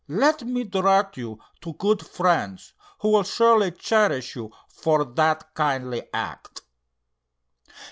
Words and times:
Let 0.09 0.43
me 0.45 0.63
direct 0.63 1.15
you 1.17 1.37
to 1.61 1.73
good 1.73 2.03
friends, 2.03 2.73
who 3.01 3.09
will 3.11 3.21
surely 3.23 3.69
cherish 3.69 4.35
you 4.35 4.51
for 4.67 5.05
that 5.05 5.53
kindly 5.53 6.01
act." 6.11 6.63